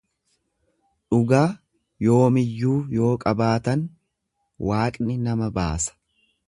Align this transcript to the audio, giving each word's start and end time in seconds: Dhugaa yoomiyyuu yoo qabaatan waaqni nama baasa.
Dhugaa 1.15 1.41
yoomiyyuu 2.05 2.79
yoo 3.01 3.13
qabaatan 3.27 3.87
waaqni 4.71 5.23
nama 5.29 5.57
baasa. 5.61 5.99